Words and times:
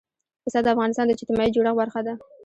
پسه 0.45 0.59
د 0.63 0.67
افغانستان 0.75 1.05
د 1.07 1.11
اجتماعي 1.15 1.53
جوړښت 1.55 1.77
برخه 1.81 2.01
ده. 2.07 2.13